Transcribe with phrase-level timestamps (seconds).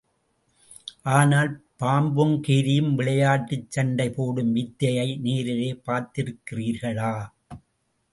[1.11, 1.51] ஆனால்,
[1.79, 7.13] பாம்பும் கீரியும் விளையாட்டுச் சண்டை போடும் வித்தையை நேரில் பார்த்திருக்கிறீர்களா?